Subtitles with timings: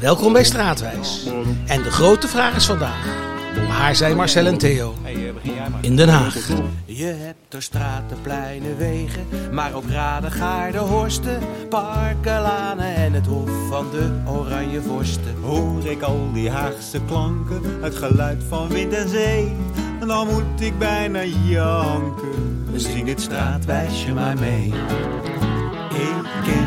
[0.00, 1.28] Welkom bij Straatwijs.
[1.66, 3.06] En de grote vraag is vandaag:
[3.68, 4.94] waar zijn Marcel en Theo?
[5.80, 6.48] In Den Haag.
[6.84, 11.38] Je hebt er straten, pleinen, wegen, maar ook raden, gaarden, horsten,
[11.68, 15.34] parken, lanen en het hof van de oranje vorsten.
[15.42, 19.56] Hoor ik al die Haagse klanken, het geluid van wind en zee,
[20.06, 22.66] dan moet ik bijna janken.
[22.74, 24.72] Zing dit straatwijsje maar mee.
[25.90, 26.59] Ik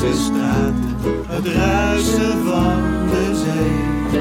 [0.00, 4.20] Het ruisen van de zee.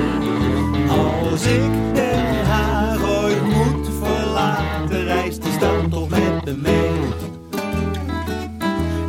[0.89, 6.89] Als ik Den Haag ooit moet verlaten, reist die stad toch met me mee.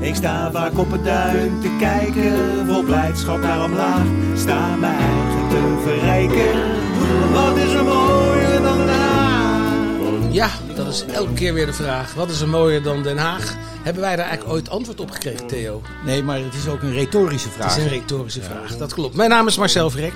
[0.01, 4.07] Ik sta vaak op het duin te kijken, vol blijdschap naar omlaag.
[4.35, 6.61] Sta mijn eigen te verrijken,
[10.91, 12.15] is elke keer weer de vraag.
[12.15, 13.55] Wat is er mooier dan Den Haag?
[13.83, 15.83] Hebben wij daar eigenlijk ooit antwoord op gekregen, Theo?
[16.05, 17.77] Nee, maar het is ook een retorische vraag.
[17.77, 19.15] is een retorische vraag, dat klopt.
[19.15, 20.13] Mijn naam is Marcel Vrek.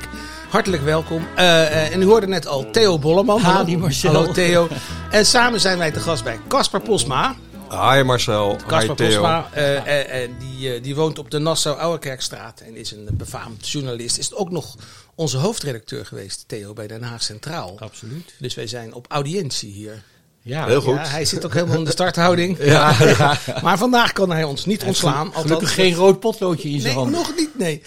[0.49, 1.27] Hartelijk welkom.
[1.37, 3.41] Eh, eh, en u hoorde net al Theo Bolleman.
[3.41, 3.65] Ha, Hallo.
[3.65, 4.13] die Marcel.
[4.13, 4.69] Hallo Theo.
[5.11, 7.35] En samen zijn wij te gast bij Caspar Posma.
[7.71, 9.09] Hi Marcel, hi Caspar Theo.
[9.09, 14.19] Posma, eh, die, eh, die woont op de Nassau-Ouwerkerkstraat en is een befaamd journalist.
[14.19, 14.77] Is ook nog
[15.15, 17.77] onze hoofdredacteur geweest, Theo, bij Den Haag Centraal.
[17.79, 18.35] Absoluut.
[18.39, 20.03] Dus wij zijn op audiëntie hier.
[20.45, 20.95] Ja, Heel goed.
[20.95, 22.59] Ja, hij zit ook helemaal in de starthouding.
[22.65, 22.95] Ja,
[23.63, 25.27] Maar vandaag kan hij ons niet ontslaan.
[25.33, 27.17] Gelukkig althans- geen rood potloodje in zijn Nee, hand.
[27.17, 27.83] nog niet, nee.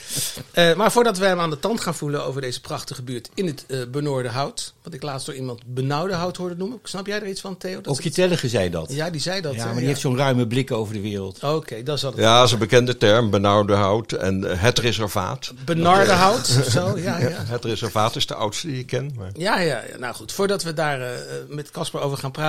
[0.52, 3.46] Eh, maar voordat we hem aan de tand gaan voelen over deze prachtige buurt in
[3.48, 4.74] het eh benoorde hout.
[4.84, 6.80] Wat ik laatst door iemand benauwde hout hoorde noemen.
[6.84, 7.82] Snap jij er iets van, Theo?
[7.82, 8.92] Dat Ook je tellige zei dat.
[8.94, 9.54] Ja, die zei dat.
[9.54, 9.66] Ja, hè?
[9.66, 11.44] maar die heeft zo'n ruime blik over de wereld.
[11.44, 12.20] Oké, dat is al het.
[12.20, 15.54] Ja, dat is een bekende term, benauwde hout en eh, het reservaat.
[15.66, 17.30] Benarde hout of zo, ja, ja.
[17.46, 19.12] Het reservaat is de oudste die ik ken.
[19.18, 19.30] Maar...
[19.34, 19.98] Ja, ja, ja.
[20.00, 20.32] nou goed.
[20.32, 21.10] Voordat we daar eh,
[21.50, 22.46] met Casper over gaan praten,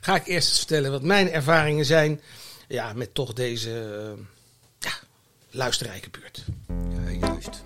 [0.00, 2.20] ga ik eerst eens vertellen wat mijn ervaringen zijn.
[2.68, 4.22] Ja, met toch deze eh,
[4.78, 4.92] ja,
[5.50, 6.44] luisterrijke buurt.
[6.68, 7.62] Ja, juist.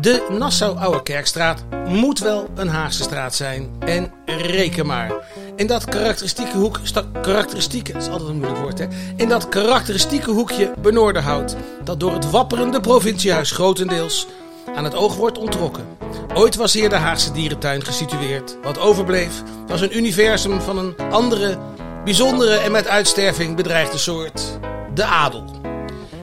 [0.00, 3.70] De Nassau-Oude Kerkstraat moet wel een Haagse straat zijn.
[3.78, 5.12] En reken maar.
[5.56, 6.80] In dat karakteristieke hoek,
[7.22, 8.86] karakteristieke, dat is altijd een moeilijk woord hè.
[9.16, 14.26] In dat karakteristieke hoekje Benoorderhout, dat door het wapperende provinciehuis grotendeels
[14.74, 15.86] aan het oog wordt ontrokken.
[16.34, 18.56] Ooit was hier de Haagse dierentuin gesitueerd.
[18.62, 21.58] Wat overbleef was een universum van een andere,
[22.04, 24.58] bijzondere en met uitsterving bedreigde soort.
[24.94, 25.44] De adel.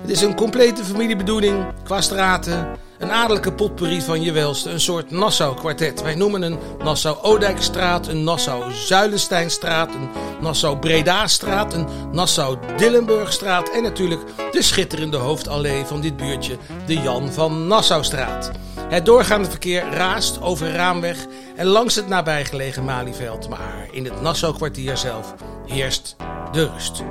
[0.02, 2.68] Het is een complete familiebedoeling qua straten.
[3.02, 4.70] Een adellijke potpourri van je welste.
[4.70, 6.02] Een soort Nassau-kwartet.
[6.02, 10.10] Wij noemen een Nassau-Odijkstraat, een Nassau-Zuilensteinstraat, een
[10.42, 18.52] Nassau-Breda-straat, een Nassau-Dillenburgstraat en natuurlijk de schitterende hoofdallee van dit buurtje, de Jan van Nassaustraat.
[18.90, 21.26] Het doorgaande verkeer raast over Raamweg
[21.56, 23.50] en langs het nabijgelegen Malieveld.
[23.50, 25.34] Maar in het Nassau-kwartier zelf
[25.66, 26.16] heerst
[26.52, 27.04] de rust.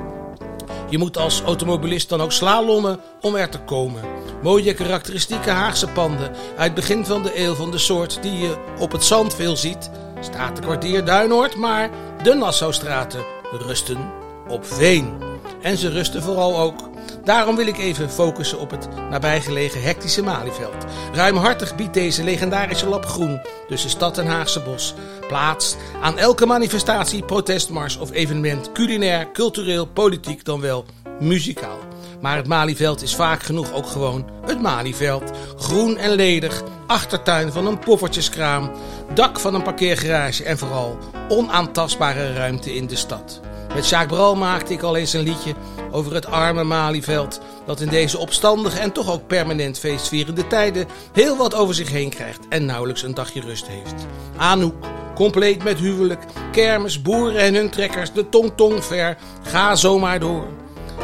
[0.91, 4.01] Je moet als automobilist dan ook slalommen om er te komen.
[4.43, 8.91] Mooie karakteristieke Haagse panden uit begin van de eeuw van de soort die je op
[8.91, 9.91] het zand veel ziet.
[10.19, 11.89] Stratenkwartier Duinoord, maar
[12.23, 14.11] de Nassaustraten rusten
[14.49, 15.13] op veen.
[15.61, 16.90] En ze rusten vooral ook.
[17.23, 20.85] Daarom wil ik even focussen op het nabijgelegen hectische Malieveld.
[21.13, 24.93] Ruimhartig biedt deze legendarische lap groen tussen stad en Haagse bos
[25.27, 30.85] plaats aan elke manifestatie, protestmars of evenement, culinair, cultureel, politiek dan wel
[31.19, 31.77] muzikaal.
[32.21, 35.31] Maar het Malieveld is vaak genoeg ook gewoon het Malieveld.
[35.57, 38.71] Groen en ledig, achtertuin van een poffertjeskraam,
[39.13, 40.97] dak van een parkeergarage en vooral
[41.29, 43.39] onaantastbare ruimte in de stad.
[43.73, 45.53] Met Jacques Bral maakte ik al eens een liedje
[45.91, 47.41] over het arme Malieveld.
[47.65, 52.09] Dat in deze opstandige en toch ook permanent feestvierende tijden heel wat over zich heen
[52.09, 54.05] krijgt en nauwelijks een dagje rust heeft.
[54.37, 54.85] Anouk,
[55.15, 60.47] compleet met huwelijk, kermis, boeren en hun trekkers, de tong-tong ver, ga zomaar door.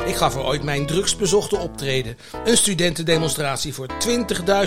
[0.07, 2.17] Ik gaf er ooit mijn drugsbezochte optreden.
[2.45, 3.87] Een studentendemonstratie voor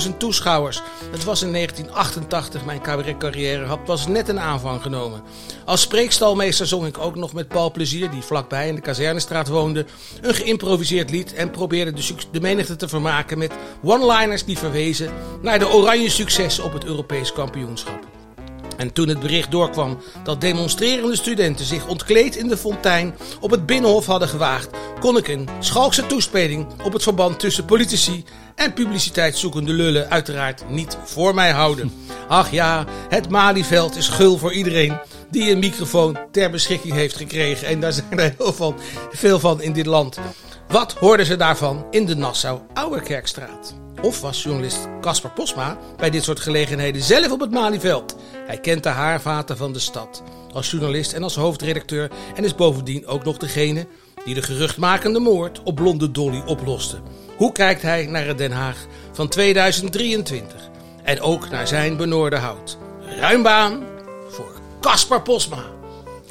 [0.07, 0.83] 20.000 toeschouwers.
[1.11, 5.23] Het was in 1988, mijn cabaretcarrière had pas net een aanvang genomen.
[5.65, 9.87] Als spreekstalmeester zong ik ook nog met Paul Plezier, die vlakbij in de kazernestraat woonde,
[10.21, 13.53] een geïmproviseerd lied en probeerde de, de menigte te vermaken met
[13.83, 15.13] one-liners die verwezen
[15.43, 18.09] naar de oranje succes op het Europees kampioenschap.
[18.81, 23.67] En toen het bericht doorkwam dat demonstrerende studenten zich ontkleed in de fontein op het
[23.67, 24.69] Binnenhof hadden gewaagd,
[25.01, 28.25] kon ik een schalkse toespeling op het verband tussen politici
[28.55, 31.93] en publiciteitszoekende lullen uiteraard niet voor mij houden.
[32.29, 34.99] Ach ja, het Malieveld is gul voor iedereen
[35.31, 37.67] die een microfoon ter beschikking heeft gekregen.
[37.67, 38.77] En daar zijn er heel van,
[39.11, 40.19] veel van in dit land.
[40.69, 43.75] Wat hoorden ze daarvan in de Nassau-Ouwerkerkstraat?
[44.03, 48.17] Of was journalist Casper Posma bij dit soort gelegenheden zelf op het Malieveld?
[48.47, 50.23] Hij kent de haarvaten van de stad.
[50.53, 53.87] Als journalist en als hoofdredacteur en is bovendien ook nog degene
[54.25, 57.01] die de geruchtmakende moord op blonde Dolly oploste.
[57.37, 60.69] Hoe kijkt hij naar het Den Haag van 2023?
[61.05, 62.79] En ook naar zijn benoorde hout.
[63.01, 63.87] Ruim baan
[64.29, 65.65] voor Caspar Posma.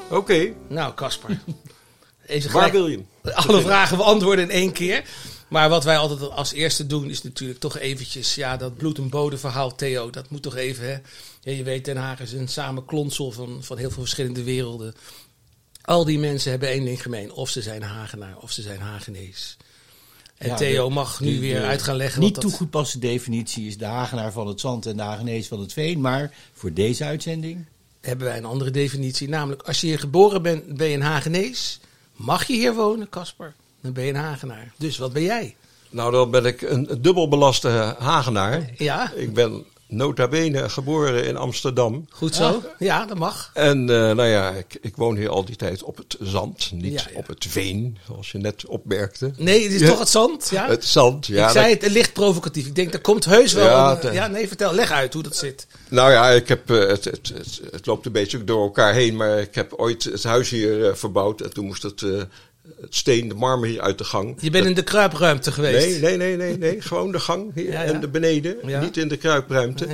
[0.10, 1.30] Oké, Nou, Caspar.
[2.52, 3.04] Waar wil je
[3.34, 5.04] alle vragen beantwoorden in één keer.
[5.48, 8.36] Maar wat wij altijd als eerste doen is natuurlijk toch eventjes...
[8.36, 10.98] Ja, dat bloed en bodem verhaal, Theo, dat moet toch even, hè.
[11.42, 14.94] Ja, je weet, Den Haag is een samenklonsel van, van heel veel verschillende werelden.
[15.90, 17.32] Al die mensen hebben één ding gemeen.
[17.32, 19.58] Of ze zijn Hagenaar, of ze zijn Hagenees.
[20.38, 22.22] En Ja, Theo de- mag nu de- weer de uit gaan leggen...
[22.22, 26.02] Niet toegepaste definitie is de Hagenaar van het zand en de Hagenees van het veen.
[26.02, 27.66] Maar voor deze uitzending...
[28.02, 29.30] hebben wij een andere definitie.
[29.30, 31.80] Namelijk, als je hier geboren bent, ben je een Hagenees.
[32.16, 33.54] Mag je hier wonen, Casper?
[33.82, 34.74] Dan ben je een Hagenaar.
[34.78, 35.56] Dus wat ben jij?
[35.90, 38.70] Nou, dan ben ik een dubbelbelaste Hagenaar.
[38.78, 42.06] Ja, Ik ben nota bene geboren in Amsterdam.
[42.10, 42.64] goed zo.
[42.80, 43.52] Ja, dat mag.
[43.54, 46.94] En eh, nou ja, ik, ik woon hier al die tijd op het zand, niet
[47.02, 47.18] Ja, ja.
[47.18, 49.32] op het veen, zoals je net opmerkte.
[49.38, 49.88] Nee, het is Ja.
[49.88, 50.50] toch het zand?
[50.52, 50.68] Ja?
[50.68, 51.46] Het zand, ja.
[51.46, 52.66] ik zei het licht provocatief.
[52.66, 53.66] Ik denk, dat komt heus wel.
[53.66, 54.74] Ja, een- ja, nee, vertel.
[54.74, 55.68] Leg uit hoe dat zit.
[55.90, 59.16] Nou ja, ik heb, eh, het, het, het, het loopt een beetje door elkaar heen,
[59.16, 62.28] maar ik heb ooit het huis hier eh, verbouwd en toen moest het, eh, het
[62.90, 64.38] steen, de marmer hier uit de gang.
[64.40, 66.02] Je bent in de kruipruimte geweest.
[66.02, 66.82] Nee, nee, nee, nee, nee.
[66.90, 67.92] Gewoon de gang hier Ja, ja.
[67.94, 68.58] en de beneden.
[68.66, 68.82] Ja.
[68.82, 69.88] Niet in de kruipruimte.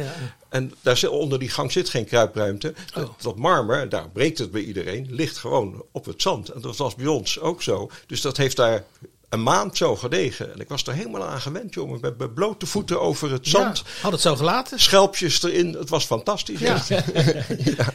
[0.49, 2.67] En daar zit, onder die gang zit geen kruipruimte.
[2.67, 2.95] Oh.
[2.95, 6.49] Dat, dat marmer, daar breekt het bij iedereen, ligt gewoon op het zand.
[6.49, 7.89] En dat was bij ons ook zo.
[8.07, 8.83] Dus dat heeft daar
[9.35, 10.53] een maand zo gelegen.
[10.53, 11.99] En ik was er helemaal aan gewend, jongen.
[12.01, 13.77] Met mijn blote voeten over het zand.
[13.77, 14.79] Ja, had het zo gelaten.
[14.79, 15.73] Schelpjes erin.
[15.73, 16.59] Het was fantastisch.
[17.77, 17.93] Ja.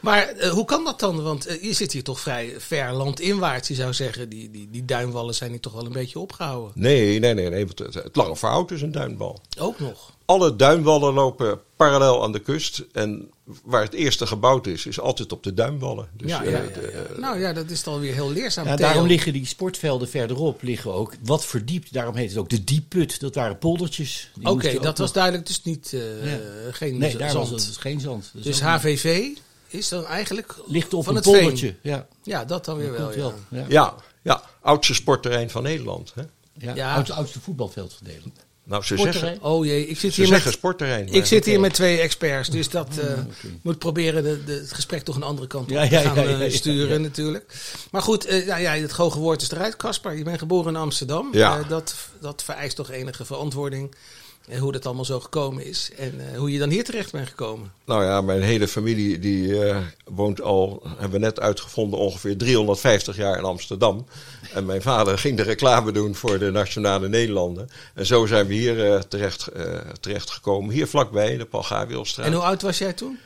[0.00, 1.22] Maar eh, hoe kan dat dan?
[1.22, 3.68] Want eh, je zit hier toch vrij ver landinwaarts.
[3.68, 6.72] Je zou zeggen, die, die, die duinwallen zijn hier toch wel een beetje opgehouden.
[6.74, 7.50] Nee, nee, nee.
[7.50, 9.40] nee want het, het lange verhoud is een duinbal.
[9.58, 10.15] Ook nog.
[10.26, 12.84] Alle duinwallen lopen parallel aan de kust.
[12.92, 13.30] En
[13.64, 16.08] waar het eerste gebouwd is, is altijd op de duinwallen.
[16.12, 17.20] Dus, ja, eh, ja, ja, de- ja.
[17.20, 18.66] Nou ja, dat is dan weer heel leerzaam.
[18.66, 21.92] Ja, daarom liggen die sportvelden verderop liggen ook wat verdiept.
[21.92, 23.20] Daarom heet het ook de dieput.
[23.20, 24.30] Dat waren poldertjes.
[24.42, 26.38] Oké, dat was nog- duidelijk dus niet eh, Ja.
[26.70, 27.48] geen Nee, daar zand.
[27.50, 28.30] was het geen zand.
[28.32, 29.26] Dus niet- HVV
[29.68, 31.40] is dan eigenlijk ligt op van een het veen.
[31.40, 31.74] poldertje.
[31.82, 33.34] Ja, Ja, dat dan weer dat wel.
[33.68, 33.94] Ja.
[34.22, 34.42] Ja.
[34.60, 36.12] Oudste sportterrein van Nederland.
[36.14, 36.22] Hè?
[36.58, 36.74] Ja.
[36.74, 36.94] Ja.
[36.94, 38.44] Oudste, oudste voetbalveld van Nederland.
[38.68, 39.34] Nou, ze Sportterrein.
[39.34, 41.08] zeggen, Oh jee, ik zit ze hier zeggen met, sportterrein.
[41.08, 43.18] ik zit hier met twee experts, dus dat eh,
[43.62, 46.22] moet proberen de, de, het gesprek toch een andere kant op Ja, te gaan ja,
[46.22, 47.54] ja, eh, sturen natuurlijk.
[47.90, 50.16] Maar goed, eh, ja, ja, het hoge woord is eruit, Caspar.
[50.16, 51.28] Je bent geboren in Amsterdam.
[51.32, 51.62] Ja.
[51.62, 53.94] Dat, dat vereist toch enige verantwoording.
[54.48, 55.90] En hoe dat allemaal zo gekomen is.
[55.98, 57.72] En eh, hoe je dan hier terecht bent gekomen.
[57.84, 63.16] Nou ja, mijn hele familie die eh, woont al, hebben we net uitgevonden, ongeveer 350
[63.16, 64.06] jaar in Amsterdam.
[64.54, 67.68] En mijn vader ging de reclame doen voor de Nationale Nederlanden.
[67.94, 69.48] En zo zijn we hier eh, terecht,
[70.00, 70.74] terecht gekomen.
[70.74, 72.26] Hier vlakbij, de Paul Gabrielstraat.
[72.26, 73.18] En hoe oud was jij toen?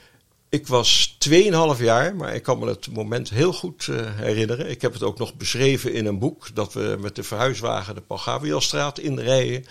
[0.49, 1.33] Ik was 2,5
[1.79, 4.71] jaar, maar ik kan me het moment heel goed herinneren.
[4.71, 8.01] Ik heb het ook nog beschreven in een boek dat we met de verhuiswagen de
[8.01, 9.65] Paul Gabrielstraat inrijden.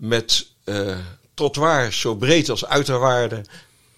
[0.00, 0.96] Met eh
[1.34, 3.44] trottoirs zo breed als uiterwaarden.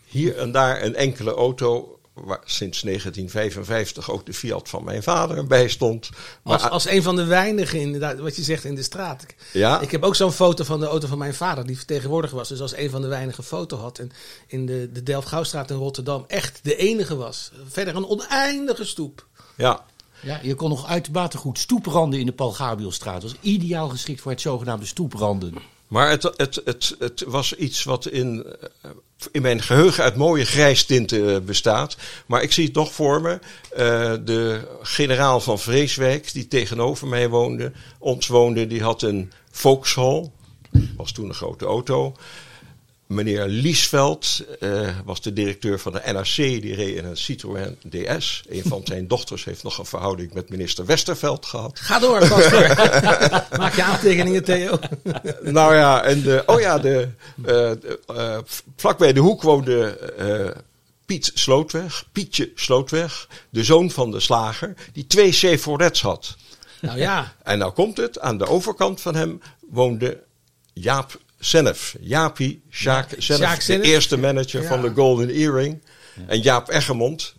[0.07, 5.37] Hier en daar een enkele auto, waar sinds 1955 ook de Fiat van mijn vader
[5.37, 6.11] erbij stond.
[6.43, 9.23] Maar, Als, als een van de weinigen, inderdaad, wat je zegt in de straat.
[9.23, 9.81] Ik, Ja.
[9.81, 12.49] ik heb ook zo'n foto van de auto van mijn vader, die vertegenwoordiger was.
[12.49, 13.99] Dus als een van de weinigen foto had.
[13.99, 14.11] En
[14.47, 17.51] in de, de Delft-Gouwstraat in Rotterdam echt de enige was.
[17.69, 19.27] Verder een oneindige stoep.
[19.57, 19.85] ja,
[20.21, 23.21] Ja, je kon nog uitermate goed stoepranden in de Paul Gabrielstraat.
[23.21, 25.55] Dat was ideaal geschikt voor het zogenaamde stoepranden.
[25.93, 28.45] Maar het, het, het, het was iets wat in,
[28.83, 28.91] eh,
[29.33, 31.97] in mijn geheugen uit mooie grijstinten eh, bestaat.
[32.27, 33.39] Maar ik zie het nog voor me.
[33.71, 40.31] Eh, de generaal van Vreeswijk, die tegenover mij woonde, ons woonde, die had een Vauxhall.
[40.97, 42.17] Was toen een grote auto.
[43.15, 48.43] Meneer Liesveld eh, was de directeur van de NRC, die reed in een Citroën DS.
[48.49, 51.79] Een van zijn dochters heeft nog een verhouding met minister Westerveld gehad.
[51.81, 52.21] Ga door.
[53.59, 54.79] Maak je aantekeningen, Theo.
[55.43, 58.39] Nou ja, en de, oh ja, de, eh, de, eh,
[58.77, 59.99] vlakbij de hoek woonde
[61.07, 66.37] Piet Slootweg, Pietje Slootweg, de zoon van de slager, die twee Chevrolets had.
[66.81, 69.41] Nou ja, En nou komt het, aan de overkant van hem
[69.71, 70.23] woonde
[70.73, 71.97] Jaap Sennef.
[72.01, 74.69] Jaapie Sjaak Sjaak de eerste manager Ja.
[74.69, 75.83] van de Golden Earring.
[76.27, 77.35] En Jaap Eggermond,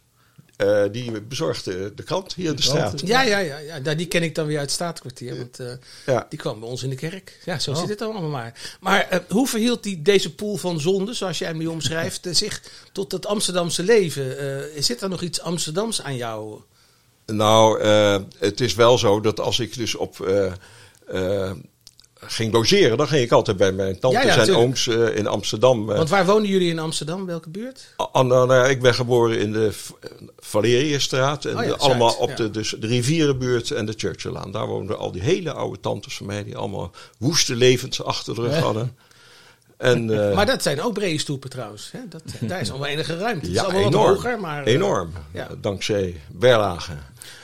[0.55, 3.01] eh, die bezorgde de krant hier in de straat.
[3.05, 3.77] ja, ja, ja, ja.
[3.77, 5.37] Nou, die ken ik dan weer uit het staatkwartier.
[5.37, 5.71] Want eh,
[6.05, 6.25] Ja.
[6.29, 7.39] die kwam bij ons in de kerk.
[7.45, 8.77] Ja, zo zit het dan allemaal maar.
[8.79, 12.61] Maar eh, hoe verhield die, deze pool van zonde, zoals jij hem nu omschrijft, zich
[12.91, 14.37] tot het Amsterdamse leven?
[14.39, 16.61] Eh, zit er nog iets Amsterdams aan jou?
[17.25, 20.17] Nou, eh, het is wel zo dat als ik dus op
[22.27, 25.27] ging logeren, dan ging ik altijd bij mijn tantes Ja, ja, en ooms eh, in
[25.27, 25.89] Amsterdam.
[25.89, 25.97] eh.
[25.97, 27.25] Want waar wonen jullie in Amsterdam?
[27.25, 27.93] Welke buurt?
[27.95, 29.89] Ah, nou, nou ik ben geboren in de V-
[30.39, 31.45] Valeriëstraat.
[31.45, 34.51] En Oh ja, allemaal Zuid, op de, dus de Rivierenbuurt en de Churchillaan.
[34.51, 36.43] Daar woonden al die hele oude tantes van mij...
[36.43, 38.95] die allemaal woeste levens achter de rug hadden.
[39.77, 41.89] En, eh, Maar dat zijn ook brede stoepen trouwens.
[41.91, 41.99] Hè?
[42.09, 43.39] Dat, daar is allemaal enige ruimte.
[43.45, 44.05] Het is ja, allemaal enorm.
[44.07, 44.39] wat hoger.
[44.39, 45.11] Maar, eh, enorm.
[45.33, 45.47] ja.
[45.61, 46.93] Dankzij Berlage.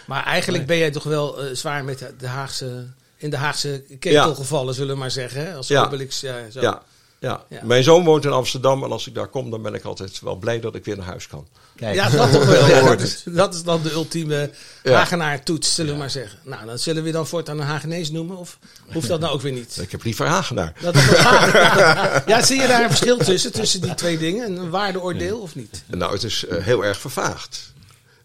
[0.08, 2.88] Maar eigenlijk ben jij toch wel eh, zwaar met de Haagse,
[3.20, 4.34] in de Haagse ketel Ja.
[4.34, 5.46] gevallen, zullen we maar zeggen.
[5.46, 5.54] Hè?
[5.56, 5.86] Als Ja.
[5.86, 6.62] Obelix, ja, zo.
[6.62, 6.82] Ja,
[7.20, 7.44] ja.
[7.50, 7.60] Ja.
[7.64, 8.84] Mijn zoon woont in Amsterdam.
[8.84, 11.06] En als ik daar kom, dan ben ik altijd wel blij dat ik weer naar
[11.06, 11.48] huis kan.
[11.76, 12.68] Kijk, Ja, dat toch wel.
[12.70, 14.52] Ja, Hoort dat, is, dat is dan de ultieme
[14.84, 14.94] Ja.
[14.94, 16.40] Hagenaar-toets, zullen we maar zeggen.
[16.44, 18.38] Nou, dan zullen we dan voortaan een Hagenees noemen?
[18.38, 18.60] Of
[18.94, 19.78] hoeft dat nou ook weer niet?
[19.82, 20.74] Ik heb liever Hagenaar.
[20.82, 20.96] Dat
[22.34, 24.58] ja, zie je daar een verschil tussen, tussen die twee dingen?
[24.58, 25.84] Een waardeoordeel of niet?
[25.88, 27.74] Nou, het is eh, heel erg vervaagd.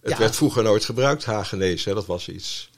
[0.03, 0.19] Het Ja.
[0.19, 1.85] werd vroeger nooit gebruikt, Hagenees.
[1.85, 1.95] Hè?
[1.95, 2.71] Dat was iets...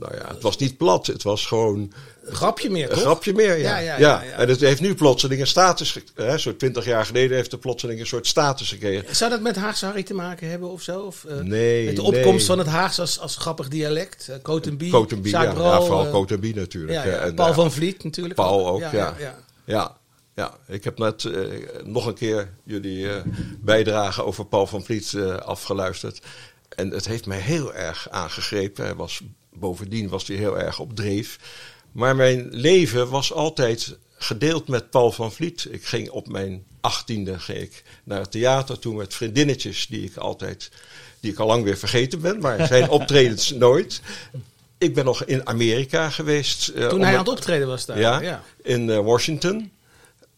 [0.00, 1.06] Nou ja, het was niet plat.
[1.06, 1.92] Het was gewoon
[2.24, 3.00] Een grapje meer, een toch?
[3.00, 3.58] grapje meer.
[3.58, 3.78] Ja.
[3.78, 4.22] Ja, ja, Ja.
[4.22, 5.98] En het heeft nu plotseling een status...
[6.14, 6.38] Hè?
[6.38, 9.16] Zo'n twintig jaar geleden heeft het plotseling een soort status gekregen.
[9.16, 11.00] Zou dat met Haagse Harry te maken hebben of zo?
[11.00, 12.46] Of, eh, Nee, Met de opkomst nee.
[12.46, 14.26] van het Haags als, als grappig dialect?
[14.30, 15.54] Uh, Cotenbie, Cotenbie, ja.
[15.54, 16.92] Vooral eh, Cotenbie natuurlijk.
[16.92, 17.16] ja, hè.
[17.16, 18.34] ja, En, Paul eh, van Vliet natuurlijk.
[18.34, 19.14] Paul ook, ja.
[19.18, 19.38] ja.
[19.64, 19.98] Ja.
[20.66, 21.42] Ik heb net eh,
[21.84, 23.22] nog een keer jullie eh,
[23.60, 26.20] bijdrage over Paul van Vliet eh, afgeluisterd.
[26.68, 28.84] En het heeft mij heel erg aangegrepen.
[28.84, 29.20] Hij was,
[29.60, 31.38] bovendien was hij heel erg op dreef.
[31.92, 35.66] Maar mijn leven was altijd gedeeld met Paul van Vliet.
[35.70, 40.16] Ik ging op mijn achttiende ging ik naar het theater toe met vriendinnetjes die ik
[40.16, 40.70] altijd,
[41.20, 44.00] die ik al lang weer vergeten ben, maar zijn optredens nooit.
[44.78, 46.68] Ik ben nog in Amerika geweest.
[46.68, 47.98] eh, Toen hij aan het optreden was daar.
[47.98, 48.42] ja, ja.
[48.62, 49.70] in eh, Washington.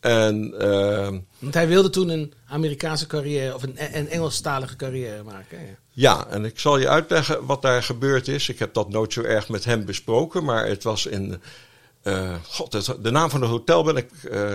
[0.00, 5.58] En ehm, Want hij wilde toen een Amerikaanse carrière of een, een Engelstalige carrière maken.
[5.58, 5.66] hè?
[5.94, 8.48] Ja, en ik zal je uitleggen wat daar gebeurd is.
[8.48, 11.40] Ik heb dat nooit zo erg met hem besproken, maar het was in.
[12.02, 14.54] eh, God, het- de naam van het hotel ben ik eh,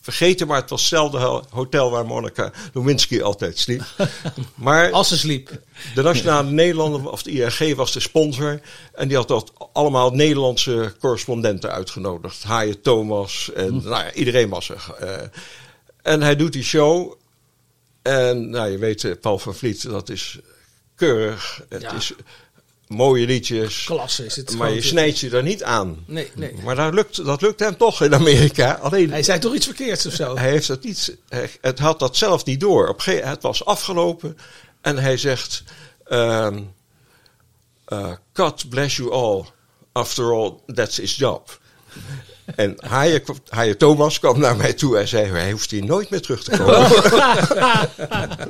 [0.00, 3.82] vergeten, maar het was hetzelfde ho- hotel waar Monica Lewinsky altijd sliep.
[4.54, 5.60] Maar Als ze sliep.
[5.94, 8.60] de Nationale Nederlanden, of de IRG, was de sponsor.
[8.94, 12.42] En die had dat allemaal Nederlandse correspondenten uitgenodigd.
[12.42, 14.94] Haaien Thomas en nou ja, iedereen was er.
[14.98, 15.16] Eh,
[16.02, 17.14] en hij doet die show.
[18.02, 20.38] En nou, je weet, Paul van Vliet, dat is
[21.00, 21.60] keurig.
[21.68, 21.92] Het Ja.
[21.92, 22.12] is
[22.86, 23.84] mooie liedjes.
[23.84, 24.56] Klasse is het.
[24.56, 26.04] Maar je snijdt je er niet aan.
[26.06, 26.54] Nee, nee.
[26.64, 28.72] Maar dat lukt, dat lukt hem toch in Amerika.
[28.82, 30.36] Alleen Hij zei toch iets verkeerds of zo?
[30.38, 32.88] hij heeft het niet, hij, het had dat zelf niet door.
[32.88, 34.38] Op een gegeven het was afgelopen
[34.80, 35.62] en hij zegt:
[36.04, 36.58] ehm
[37.84, 39.44] eh, God bless you all.
[39.92, 41.58] After all, that's his job.
[42.56, 46.20] En Haaien, Haaien Thomas kwam naar mij toe en zei: Hij hoeft hier nooit meer
[46.20, 46.90] terug te komen.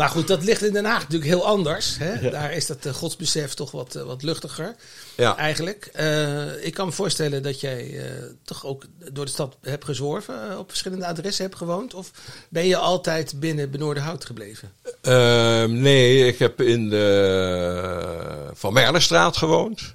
[0.00, 1.96] Maar goed, dat ligt in Den Haag natuurlijk heel anders.
[1.98, 2.30] Hè?
[2.30, 4.74] Daar is dat eh, godsbesef toch wat, eh, wat luchtiger.
[5.14, 5.36] Ja.
[5.36, 5.88] Eigenlijk.
[5.92, 8.04] Eh, ik kan me voorstellen dat jij
[8.44, 10.58] toch ook door de stad hebt gezworven.
[10.58, 11.94] op verschillende adressen hebt gewoond.
[11.94, 12.10] Of
[12.48, 14.72] ben je altijd binnen Benoordenhout gebleven?
[15.00, 19.94] Ehm, nee, ik heb in de Van Merlestraat gewoond.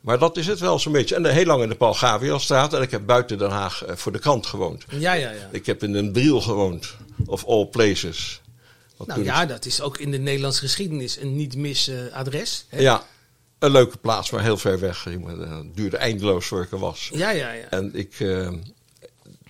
[0.00, 1.14] Maar dat is het wel zo'n beetje.
[1.14, 2.74] En heel lang in de Paul Gabrielstraat.
[2.74, 4.84] En ik heb buiten Den Haag voor de krant gewoond.
[4.88, 5.48] Ja, ja, ja.
[5.50, 6.94] Ik heb in een Briel gewoond.
[7.26, 8.42] Of all places.
[9.06, 12.64] Wat Nou ja, dat is ook in de Nederlandse geschiedenis een niet mis adres.
[12.68, 12.80] Hè?
[12.80, 13.04] Ja,
[13.58, 15.06] een leuke plaats, maar heel ver weg.
[15.18, 17.10] Moet- eh, Het duurde eindeloos voor ik er was.
[17.12, 17.64] Ja, ja, ja.
[17.70, 18.52] En ik, eh,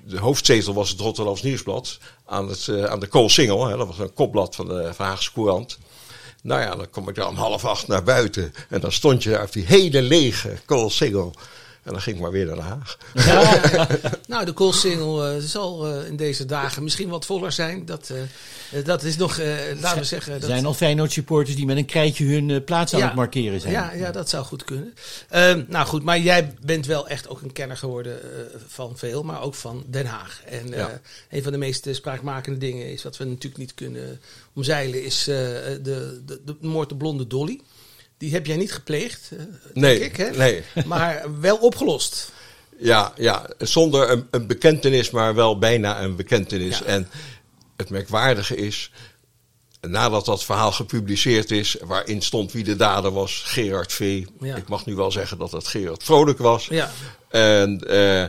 [0.04, 1.98] de hoofdzetel was het Rotterdams Nieuwsblad.
[2.26, 5.78] Aan, het, eh, aan de Koolsingel, hè, dat was een kopblad van de Haagse Courant.
[6.42, 8.52] Nou ja, dan kom ik daar om half acht naar buiten.
[8.68, 11.34] En dan stond je daar op die hele lege Koolsingel.
[11.84, 12.98] En dan ging ik maar weer naar Den Haag.
[14.26, 17.86] Nou, de Koolsingel eh, zal eh, in deze dagen misschien wat voller zijn.
[17.86, 18.10] Dat,
[18.72, 20.32] eh, dat is nog, eh, laten we zeggen...
[20.32, 23.06] Er Dat, zijn al Feyenoord supporters die met een krijtje hun plaats aan Ja.
[23.06, 23.72] het markeren zijn.
[23.72, 24.94] Ja, ja, dat zou goed kunnen.
[25.28, 29.22] Ehm, nou goed, maar jij bent wel echt ook een kenner geworden eh, van veel,
[29.22, 30.42] maar ook van Den Haag.
[30.46, 31.00] En eh, Ja.
[31.30, 34.20] een van de meest spraakmakende dingen is, wat we natuurlijk niet kunnen
[34.54, 37.60] omzeilen, is eh, de, de, de moord op blonde Dolly.
[38.24, 40.30] Die heb jij niet gepleegd, eh, denk Nee, ik, hè?
[40.30, 40.62] nee.
[40.86, 42.32] maar wel opgelost.
[42.78, 46.78] Ja, ja zonder een, een bekentenis, maar wel bijna een bekentenis.
[46.78, 46.84] Ja.
[46.84, 47.08] En
[47.76, 48.90] het merkwaardige is,
[49.80, 54.24] nadat dat verhaal gepubliceerd is, waarin stond wie de dader was, Gerard V.
[54.40, 54.56] Ja.
[54.56, 56.66] Ik mag nu wel zeggen dat het Gerard Vrolijk was.
[56.66, 56.90] Ja.
[57.28, 58.24] En eh,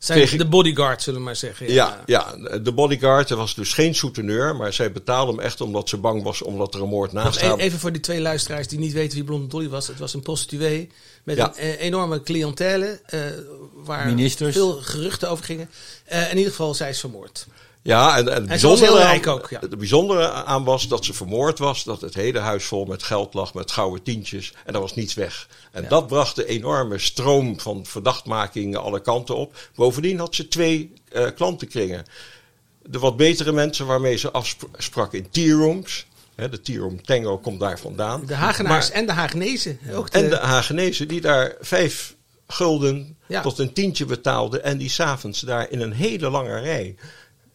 [0.00, 1.72] Zijn de bodyguard, zullen we maar zeggen.
[1.72, 5.88] ja, ja, de bodyguard, er was dus geen souteneur, maar zij betaalde hem echt omdat
[5.88, 7.58] ze bang was omdat er een moord naast Nog e- haar...
[7.58, 9.86] even voor die twee luisteraars die niet weten wie Blonde Dolly was.
[9.86, 10.88] Het was een prostituee
[11.24, 11.46] met Ja.
[11.48, 13.00] een eh, enorme cliëntele.
[13.06, 13.20] eh,
[13.74, 14.54] waar Ministers.
[14.54, 15.70] veel geruchten over gingen.
[16.04, 17.46] Eh, in ieder geval, zij is vermoord.
[17.82, 19.60] Ja, en, en het heel bijzondere, rijk aan, ook, ja.
[19.60, 21.84] het bijzondere aan was dat ze vermoord was.
[21.84, 24.52] Dat het hele huis vol met geld lag, met gouden tientjes.
[24.64, 25.48] En er was niets weg.
[25.72, 29.56] En dat bracht een enorme stroom van verdachtmaking alle kanten op.
[29.74, 32.04] Bovendien had ze twee eh, klantenkringen.
[32.82, 36.06] De wat betere mensen waarmee ze afsprak in tea rooms.
[36.34, 38.22] Hè, de tea room tango komt daar vandaan.
[38.26, 39.78] De Hagenaars Maar- en de Hagenezen.
[39.92, 42.14] Ook de, en de Hagenezen die daar vijf
[42.46, 43.42] gulden Ja.
[43.42, 44.64] tot een tientje betaalden.
[44.64, 46.96] En die s'avonds daar in een hele lange rij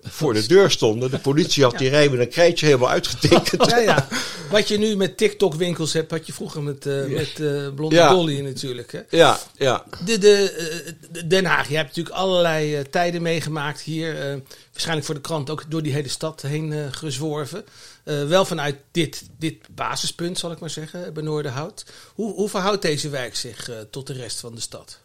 [0.07, 1.11] voor de deur stonden.
[1.11, 3.69] De politie had die rij met een krijtje helemaal uitgetekend.
[3.69, 4.07] Ja, ja.
[4.49, 8.09] Wat je nu met TikTok-winkels hebt, had je vroeger met, eh, met eh, Blonde Ja.
[8.09, 8.91] Dolly natuurlijk.
[8.91, 9.01] Hè?
[9.09, 9.83] Ja, ja.
[10.05, 14.41] De, de, eh, de- Den Haag, je hebt natuurlijk allerlei tijden meegemaakt hier.
[14.71, 17.65] waarschijnlijk voor de krant ook door die hele stad heen gezworven.
[18.03, 21.85] Wel vanuit dit, dit basispunt, zal ik maar zeggen, bij Noorderhout.
[22.13, 24.99] Hoe, hoe verhoudt deze wijk zich tot de rest van de stad?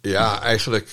[0.00, 0.88] ja eigenlijk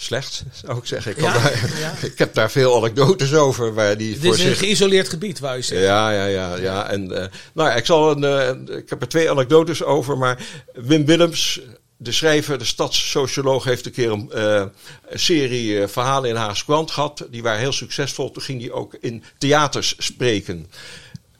[0.00, 1.10] slecht, zou ik zeggen.
[1.12, 1.32] Ik, Ja?
[1.32, 1.94] daar- Ja.
[2.12, 3.74] ik heb daar veel anekdotes over.
[3.74, 5.86] Waar die Dit voor is een zich geïsoleerd gebied, je zeggen.
[5.86, 6.86] Ja, ja, ja, ja.
[6.90, 10.38] En, eh, nou, ik, zal een, eh, ik heb er twee anekdotes over, maar
[10.72, 11.60] Wim Willems,
[11.96, 14.64] de schrijver, de stadssocioloog, heeft een keer een, eh,
[15.12, 17.26] serie verhalen in Haagse Krant gehad.
[17.30, 18.30] Die waren heel succesvol.
[18.30, 20.70] Toen ging hij ook in theaters spreken.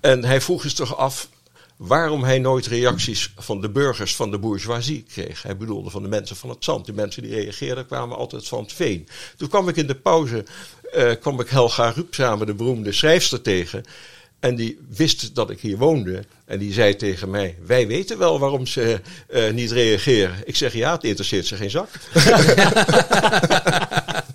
[0.01, 1.29] En hij vroeg zich toch af
[1.79, 5.43] waarom hij nooit reacties van de burgers, van de bourgeoisie kreeg.
[5.43, 6.87] Hij bedoelde van de mensen van het zand.
[6.87, 9.09] De mensen die reageerden kwamen altijd van het veen.
[9.37, 10.45] Toen kwam ik in de pauze,
[10.93, 13.85] eh, kwam ik Helga Rup samen, de beroemde schrijfster, tegen.
[14.41, 16.25] En die wist dat ik hier woonde.
[16.45, 20.35] En die zei tegen mij: Wij weten wel waarom ze eh, niet reageren.
[20.45, 21.89] Ik zeg: Ja, het interesseert ze geen zak.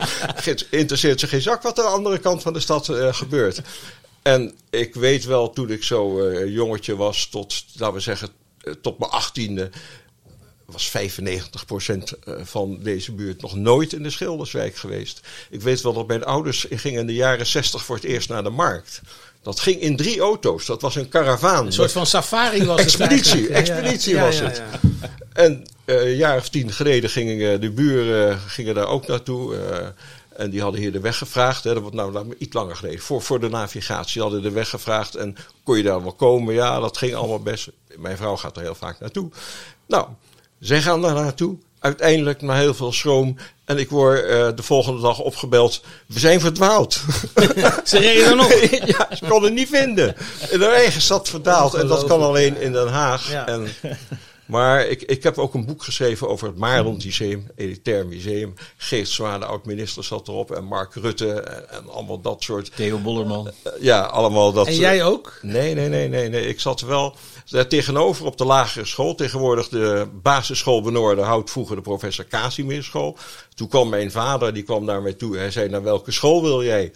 [0.43, 3.61] Het interesseert ze geen zak wat aan de andere kant van de stad eh, gebeurt.
[4.23, 8.29] En ik weet wel, toen ik zo eh, jongetje was, tot, laten we zeggen,
[8.61, 9.69] eh, tot mijn achttiende,
[10.65, 15.19] was 95% eh, van deze buurt nog nooit in de Schilderswijk geweest.
[15.49, 18.43] Ik weet wel dat mijn ouders gingen in de jaren 60 voor het eerst naar
[18.43, 19.01] de markt.
[19.41, 20.65] Dat ging in drie auto's.
[20.65, 21.65] Dat was een karavaan.
[21.65, 23.41] Een soort van safari was het Expeditie.
[23.41, 23.53] Ja, ja.
[23.53, 24.61] expeditie Ja, was ja, het.
[25.33, 29.55] En eh, een jaar of tien geleden gingen de buren gingen daar ook naartoe.
[30.37, 31.63] En die hadden hier de weg gevraagd.
[31.63, 32.99] Hè, dat was nou, nou iets langer geleden.
[32.99, 35.15] Voor, voor de navigatie hadden de weg gevraagd.
[35.15, 36.53] En kon je daar wel komen?
[36.53, 37.69] Ja, dat ging allemaal best.
[37.97, 39.29] Mijn vrouw gaat er heel vaak naartoe.
[39.87, 40.07] Nou,
[40.59, 41.57] zij gaan daar naartoe.
[41.79, 43.37] Uiteindelijk, na heel veel schroom.
[43.65, 45.83] En ik word eh, de volgende dag opgebeld.
[46.05, 46.93] We zijn verdwaald.
[47.83, 48.53] Ze reden er nog.
[48.97, 50.15] ja, ze konden het niet vinden.
[50.49, 51.73] In hun eigen stad verdwaald.
[51.73, 53.31] En dat kan alleen in Den Haag.
[53.31, 53.47] Ja.
[53.47, 53.67] En,
[54.45, 58.53] maar ik, ik heb ook een boek geschreven over het Maarland Museum, elitair museum.
[58.77, 60.51] Geert Zwaar, de oud-minister, zat erop.
[60.51, 62.75] En Mark Rutte en, en allemaal dat soort.
[62.75, 63.47] Theo Bollerman.
[63.63, 64.67] eh, Ja, allemaal dat.
[64.67, 65.39] En jij ook?
[65.41, 66.47] Nee, nee, nee, nee, nee.
[66.47, 67.15] Ik zat wel
[67.49, 69.15] daar tegenover op de lagere school.
[69.15, 73.17] Tegenwoordig de basisschool Benoorden houdt vroeger de professor Casimir school.
[73.55, 75.37] Toen kwam mijn vader, die kwam naar mij toe.
[75.37, 76.91] Hij zei, naar welke school wil jij?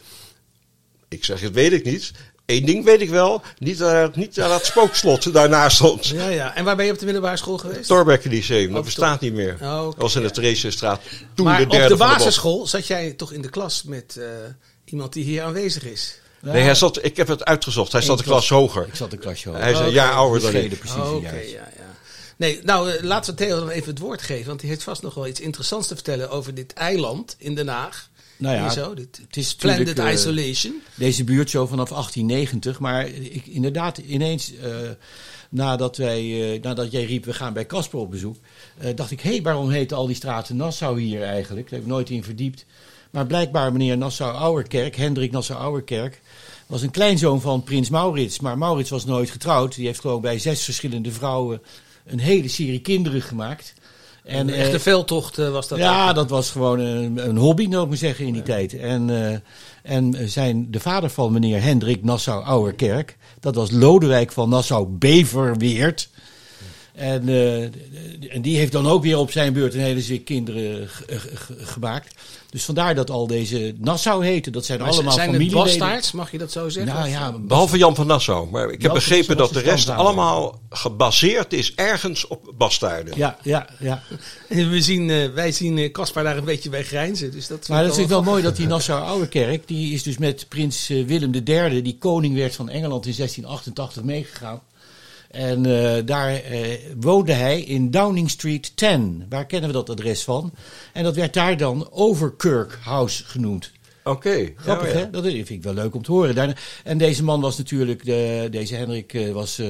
[1.10, 2.12] Ik zeg, dat weet ik niet.
[2.48, 6.06] Eén ding weet ik wel, niet aan, niet aan dat spookslot daarnaast stond.
[6.06, 6.56] Ja, ja.
[6.56, 7.88] En waar ben je op de middelbare school geweest?
[7.88, 9.58] Torbekke Lyceum, dat Op bestaat niet meer.
[9.62, 10.34] Oh, was in de ja.
[10.34, 11.02] Theresiestraat.
[11.34, 13.84] Toen maar de op derde de van de basisschool zat jij toch in de klas
[13.84, 14.26] met eh,
[14.86, 16.20] iemand die hier aanwezig is?
[16.42, 17.92] Nee, hij zat, ik heb het uitgezocht.
[17.92, 18.88] Hij zat een klas hoger.
[18.88, 19.64] Ik zat een klasje hoger.
[19.64, 19.94] Hij is een Oké.
[19.94, 20.80] jaar ouder dan ik.
[20.80, 21.70] precies, Oh, ja, ja.
[22.38, 24.48] Nee, nou, eh, laten we Theo dan even het woord geven.
[24.48, 27.68] Want hij heeft vast nog wel iets interessants te vertellen over dit eiland in Den
[27.68, 28.10] Haag.
[28.38, 30.82] Nou ja, zo, dit het is natuurlijk, eh, Isolation.
[30.96, 32.80] deze buurt zo vanaf 1890.
[32.80, 34.72] Maar ik, inderdaad, ineens eh,
[35.50, 38.36] nadat, wij, eh, nadat jij riep, we gaan bij Casper op bezoek,
[38.96, 41.70] dacht ik, hé, hey, waarom heten al die straten Nassau hier eigenlijk?
[41.70, 42.66] Daar heb ik nooit in verdiept.
[43.12, 46.22] Maar blijkbaar meneer Nassau-Ouwerkerk, Hendrik Nassau-Ouwerkerk,
[46.68, 48.40] was een kleinzoon van prins Maurits.
[48.40, 49.76] Maar Maurits was nooit getrouwd.
[49.76, 51.62] Die heeft gewoon bij zes verschillende vrouwen
[52.06, 53.74] een hele serie kinderen gemaakt.
[54.28, 55.78] En, Een echte eh, veeltocht eh, was dat.
[55.78, 56.16] ja, ook.
[56.16, 58.74] dat was gewoon een, een hobby, nou ik maar zeggen, in die tijd.
[58.80, 59.38] En, eh,
[59.84, 66.10] en zijn, de vader van meneer Hendrik Nassau-Ouwerkerk, dat was Lodewijk van Nassau-Beverweert.
[66.98, 67.62] En, eh,
[68.34, 71.36] en die heeft dan ook weer op zijn beurt een hele zin kinderen ge- ge-
[71.36, 72.14] ge- gemaakt.
[72.50, 74.52] Dus vandaar dat al deze Nassau heten.
[74.52, 75.80] Dat zijn Maar allemaal zijn het familieleden.
[75.80, 76.94] bastaards, mag je dat zo zeggen?
[76.94, 78.50] Nou ja, Behalve Jan van Nassau.
[78.50, 83.18] Maar ik heb Jan begrepen Nassau dat de rest allemaal gebaseerd is ergens op bastaarden.
[83.18, 84.04] ja, ja, ja.
[84.50, 87.32] En we zien, eh, wij zien eh, Caspar daar een beetje bij grijnzen.
[87.32, 90.04] Dus dat Maar dat is vind ik natuurlijk wel mooi dat die Nassau-Ouwerkerk, die is
[90.04, 94.62] dus met prins Willem III, die koning werd van Engeland in 1688, meegegaan.
[95.32, 96.62] En eh, daar eh,
[97.00, 99.26] woonde hij in Downing Street 10.
[99.30, 100.52] Waar kennen we dat adres van?
[100.94, 103.72] En dat werd daar dan Overkirk House genoemd.
[104.04, 104.52] Oké.
[104.56, 105.06] Grappig, Ja, ja.
[105.06, 105.10] hè?
[105.10, 106.36] Dat vind ik wel leuk om te horen.
[106.36, 109.62] Daarna- En deze man was natuurlijk, de, deze Hendrik eh, was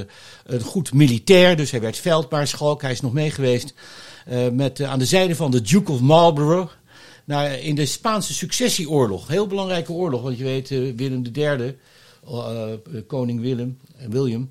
[0.45, 2.81] een goed militair, dus hij werd veldmaarschalk.
[2.81, 3.73] Hij is nog mee geweest
[4.25, 6.71] eh, met, aan de zijde van de Duke of Marlborough.
[7.25, 11.75] Nou, in de Spaanse successieoorlog, heel belangrijke oorlog, want je weet, Willem III,
[13.07, 13.77] koning Willem,
[14.09, 14.49] William,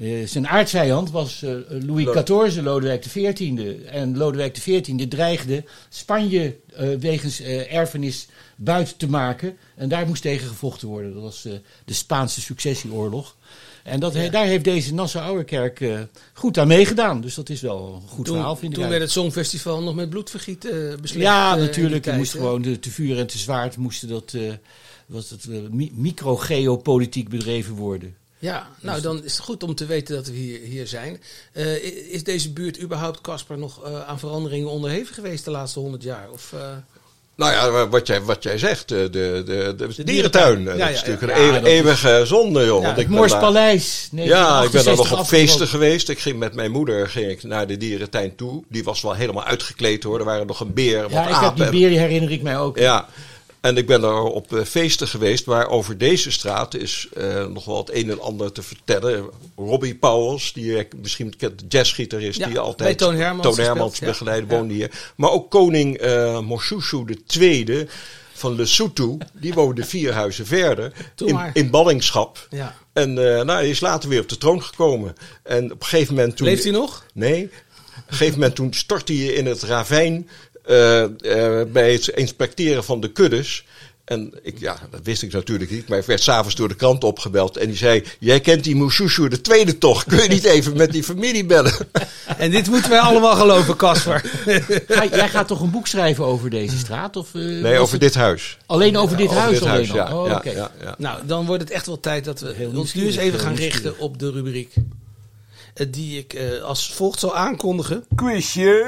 [0.00, 3.76] eh, zijn aardsvijand was eh, Louis XIV, Lodewijk XIV.
[3.86, 9.56] En Lodewijk XIV dreigde Spanje eh, wegens erfenis buiten te maken.
[9.76, 11.14] En daar moest tegen gevochten worden.
[11.14, 11.42] Dat was
[11.84, 13.36] de Spaanse successieoorlog.
[13.84, 15.84] En dat, daar heeft deze Nassau-Ouwerkerk
[16.32, 17.20] goed aan meegedaan.
[17.20, 18.78] Dus dat is wel een goed Toen, verhaal, vind ik.
[18.78, 20.60] toen werd het Songfestival nog met bloedvergiet
[21.00, 21.26] beslecht.
[21.26, 22.02] Ja, natuurlijk.
[22.02, 24.34] Tijd, moest gewoon de, te vuur en te zwaard moesten dat,
[25.06, 25.34] was
[25.70, 28.14] mi- microgeopolitiek bedreven worden.
[28.40, 31.22] Ja, nou dan is het goed om te weten dat we hier, hier zijn.
[31.52, 31.74] Eh,
[32.12, 36.28] is deze buurt überhaupt, Casper, nog eh, aan veranderingen onderhevig geweest de laatste honderd jaar?
[36.32, 36.60] Of, eh,
[37.34, 40.58] Nou ja, wat jij, wat jij zegt, de, de, de, de dierentuin.
[40.60, 41.56] Ja, dat ja, is natuurlijk ja.
[41.56, 42.82] een eeuwige zonde, joh.
[42.84, 44.08] Want ik Het Moors daar- Paleis.
[44.12, 46.08] Ja, ik ben dan nog 1968 op feesten geweest.
[46.08, 48.64] Ik ging met mijn moeder ging ik naar de dierentuin toe.
[48.68, 50.18] Die was wel helemaal uitgekleed hoor.
[50.18, 51.70] Er waren nog een beer, wat Ja, ik heb apen.
[51.70, 52.78] die beer, die herinner ik mij ook.
[52.78, 53.08] Ja,
[53.60, 57.64] en ik ben daar op eh, feesten geweest waar over deze straat is eh, nog
[57.64, 59.30] wel het een en ander te vertellen.
[59.56, 63.98] Robbie Powels, die je misschien kent, de jazzgitarist Ja, die altijd Toon Hermans Toon Hermans
[63.98, 64.58] begeleidde, Ja.
[64.58, 65.12] woonde hier.
[65.16, 67.86] Maar ook koning eh Moshoeshoe II
[68.32, 72.46] van Lesotho, die woonde vier huizen verder in, in ballingschap.
[72.50, 72.76] ja.
[72.92, 75.14] En eh, nou, hij is later weer op de troon gekomen.
[75.42, 76.46] En op een gegeven moment toen...
[76.46, 77.04] Leeft hij nog?
[77.14, 77.44] Nee.
[77.44, 77.50] Op
[78.06, 80.28] een gegeven moment toen stortte hij in het ravijn
[81.72, 83.64] bij het inspecteren van de kuddes.
[84.04, 87.04] En ik, ja, dat wist ik natuurlijk niet, maar ik werd s'avonds door de krant
[87.04, 87.56] opgebeld.
[87.56, 90.04] En die zei, jij kent die Moussousou de tweede toch?
[90.04, 91.72] Kun je niet even met die familie bellen?
[92.36, 94.22] En dit moeten wij allemaal geloven, Casper.
[94.88, 97.16] Ga- jij gaat toch een boek schrijven over deze straat?
[97.16, 98.58] Of, eh, Nee, over het dit huis.
[98.66, 99.96] Alleen over dit Over huis dit alleen huis, al?
[99.96, 100.14] ja.
[100.22, 100.50] Oh, ja, oké.
[100.50, 100.94] ja, ja.
[100.98, 103.54] nou, dan wordt het echt wel tijd dat we Heel ons nu eens even gaan
[103.54, 104.74] richten op de rubriek.
[105.74, 108.04] eh, Die ik eh, als volgt zal aankondigen.
[108.14, 108.84] Quizje!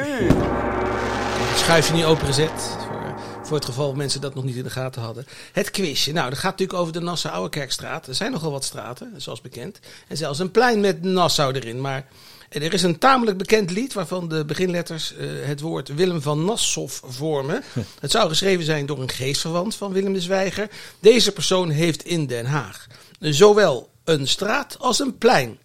[1.53, 2.77] Het schuifje niet opengezet.
[2.87, 5.27] Voor, voor het geval mensen dat nog niet in de gaten hadden.
[5.53, 6.13] Het quizje.
[6.13, 8.07] Nou, dat gaat natuurlijk over de Nassau Ouwekerkstraat.
[8.07, 9.79] Er zijn nogal wat straten, zoals bekend.
[10.09, 11.81] En zelfs een plein met Nassau erin.
[11.81, 12.07] Maar
[12.49, 16.89] er is een tamelijk bekend lied waarvan de beginletters eh, het woord Willem van Nassau
[16.91, 17.63] vormen.
[18.01, 20.69] Het zou geschreven zijn door een geestverwant van Willem de Zwijger.
[21.01, 22.87] Deze persoon heeft in Den Haag
[23.19, 25.59] zowel een straat als een plein.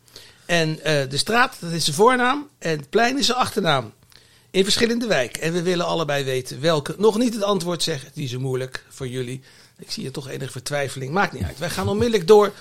[0.45, 2.47] En eh, de straat, dat is zijn voornaam.
[2.59, 3.93] En het plein is zijn achternaam.
[4.57, 5.41] In verschillende wijken.
[5.41, 6.95] En we willen allebei weten welke.
[6.97, 8.11] Nog niet het antwoord zeggen.
[8.13, 9.41] Die is zo moeilijk voor jullie.
[9.77, 11.11] Ik zie hier toch enige vertwijfeling.
[11.11, 11.59] Maakt niet uit.
[11.59, 12.53] Wij gaan onmiddellijk door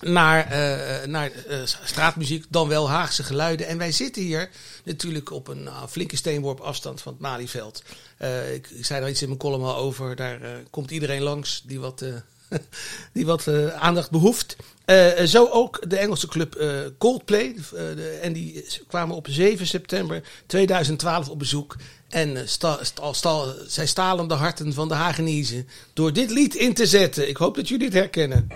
[0.00, 2.44] naar, eh, naar eh, straatmuziek.
[2.48, 3.66] Dan wel Haagse geluiden.
[3.66, 4.50] En wij zitten hier
[4.84, 7.82] natuurlijk op een flinke steenworp afstand van het Malieveld.
[8.16, 10.16] Eh, ik, ik zei daar iets in mijn column al over.
[10.16, 12.04] Daar eh, komt iedereen langs die wat...
[12.54, 12.60] eh,
[13.12, 14.56] die wat eh, aandacht behoeft.
[14.84, 17.54] Eh, zo ook de Engelse club eh, Coldplay.
[17.56, 21.76] Eh, de- en die kwamen op 7 september 2012 op bezoek.
[22.08, 26.54] En eh, sta, sta, sta- zij stalen de harten van de Hagenezen door dit lied
[26.54, 27.28] in te zetten.
[27.28, 28.48] Ik hoop dat jullie het herkennen.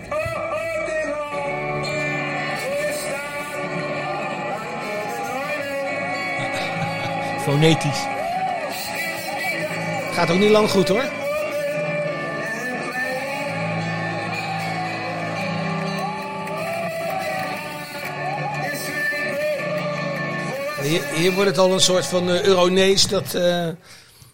[7.43, 8.03] Fonetisch.
[10.13, 11.03] Gaat ook niet lang goed hoor.
[20.89, 23.07] Hier, hier wordt het al een soort van eh, Euronees.
[23.07, 23.67] Dat, eh,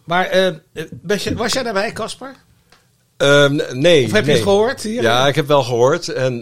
[0.03, 0.53] maar eh,
[1.01, 2.35] was, jij, was jij daarbij, Casper?
[3.17, 4.05] Ehm, nee.
[4.05, 4.81] Of heb je het gehoord?
[4.81, 5.01] Hier?
[5.01, 6.07] Ja, ik heb wel gehoord.
[6.07, 6.39] En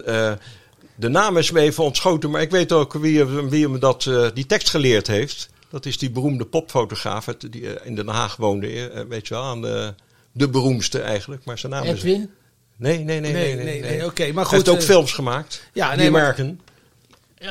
[0.96, 2.30] de naam is me even ontschoten.
[2.30, 5.50] Maar ik weet ook wie, wie me dat, die tekst geleerd heeft.
[5.70, 9.06] Dat is die beroemde popfotograaf die in Den Haag woonde.
[9.10, 9.94] weet je wel, aan de,
[10.32, 11.46] de beroemste eigenlijk.
[11.46, 11.90] Maar zijn naam is...
[11.90, 12.30] Edwin?
[12.78, 13.34] Nee, nee, nee.
[13.34, 14.06] Nee, nee, nee.
[14.06, 14.52] Oké, maar Hij goed.
[14.52, 15.64] heeft ook films gemaakt.
[15.74, 16.60] ja, die nee, maar- American.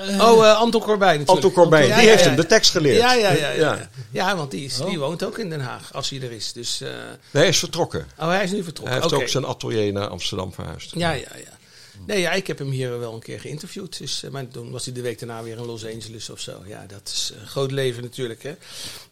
[0.01, 1.45] Oh, eh, Anton Corbijn natuurlijk.
[1.47, 2.27] Anton Corbijn, die ja, heeft ja.
[2.27, 2.97] hem de tekst geleerd.
[2.97, 3.49] Ja, ja, ja.
[3.51, 3.55] ja.
[3.55, 3.89] Ja.
[4.11, 4.37] ja.
[4.37, 4.97] want die, is, die Oh.
[5.07, 6.53] woont ook in Den Haag, als hij er is.
[6.53, 8.07] Dus, eh, Nee, hij is vertrokken.
[8.19, 8.95] oh, hij is nu vertrokken.
[8.95, 10.91] Hij heeft ook zijn atelier naar Amsterdam verhuisd.
[10.95, 11.61] Ja, ja, ja.
[12.07, 13.99] Nee, ja, ik heb hem hier wel een keer geïnterviewd.
[13.99, 16.63] Dus, eh, maar toen was hij de week daarna weer in Los Angeles of zo.
[16.67, 18.43] Ja, dat is een groot leven natuurlijk.
[18.43, 18.55] Hè.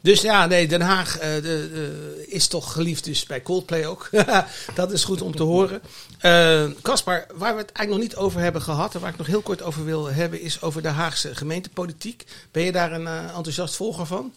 [0.00, 4.10] Dus ja, nee, Den Haag eh, de, is toch geliefd dus bij Coldplay ook.
[4.74, 5.82] dat is goed om te horen.
[6.18, 8.94] Eh, Caspar, waar we het eigenlijk nog niet over hebben gehad...
[8.94, 10.40] en waar ik nog heel kort over wil hebben...
[10.40, 12.24] is over de Haagse gemeentepolitiek.
[12.50, 14.32] Ben je daar een eh, enthousiast volger van?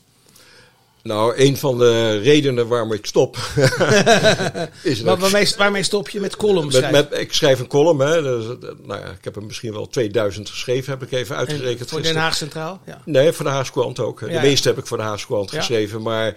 [1.04, 3.38] Nou, een van de redenen waarom ik stop.
[4.84, 8.00] is dat waarmee, waarmee stop je met column met, ik schrijf een column.
[8.00, 11.36] Hè, dus, eh, nou ja, ik heb er misschien wel 2000 geschreven, heb ik even
[11.36, 11.89] En uitgerekend.
[11.89, 12.16] voor Den.
[12.16, 12.82] Haag Centraal?
[12.86, 13.02] Ja.
[13.06, 14.20] Nee, voor de Haagse ook.
[14.20, 14.28] hè.
[14.28, 15.46] De Ja, meeste heb ik voor de Haagse Ja.
[15.48, 16.02] geschreven.
[16.02, 16.36] Maar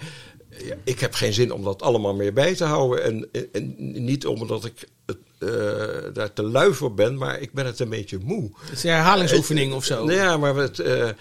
[0.85, 3.05] ik heb geen zin om dat allemaal meer bij te houden.
[3.05, 3.75] En, en, en
[4.05, 5.49] niet omdat ik het, eh,
[6.13, 8.51] daar te lui voor ben, maar ik ben het een beetje moe.
[8.61, 10.05] Het is een herhalingsoefening of zo.
[10.05, 11.15] Nou ja, maar het, eh, eh,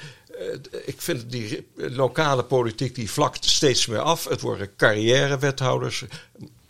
[0.86, 4.24] ik vind die lokale politiek die vlakt steeds meer af.
[4.24, 6.06] Het worden carrièrewethouders.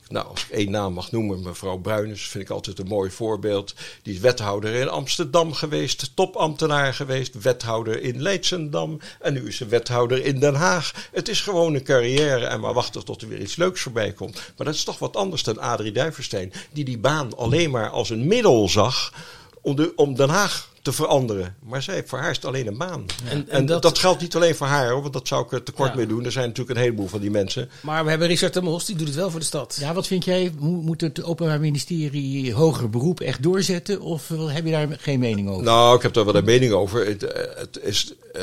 [0.07, 3.75] Nou, als ik één naam mag noemen, mevrouw Bruinus, vind ik altijd een mooi voorbeeld.
[4.01, 9.65] Die is wethouder in Amsterdam geweest, topambtenaar geweest, wethouder in Leidsendam en nu is ze
[9.65, 11.09] wethouder in Den Haag.
[11.11, 14.33] Het is gewoon een carrière en maar wachten tot er weer iets leuks voorbij komt.
[14.33, 18.09] Maar dat is toch wat anders dan Adrie Duiverstein, die die baan alleen maar als
[18.09, 19.13] een middel zag
[19.61, 21.55] om, de, om Den Haag te veranderen.
[21.63, 23.05] Maar zij, voor haar is het alleen een baan.
[23.29, 25.89] En, en, dat, geldt niet alleen voor haar, hoor, want dat zou ik er tekort
[25.89, 25.95] Ja.
[25.95, 26.25] mee doen.
[26.25, 27.69] Er zijn natuurlijk een heleboel van die mensen.
[27.81, 29.77] Maar we hebben Richard de Mos, die doet het wel voor de stad.
[29.79, 30.51] Ja, wat vind jij?
[30.59, 34.01] Mo- Moet het Openbaar Ministerie hoger beroep echt doorzetten?
[34.01, 35.63] Of eh, heb je daar geen mening over?
[35.63, 37.05] Nou, ik heb daar wel een mening over.
[37.07, 38.41] Het, eh, het is, eh,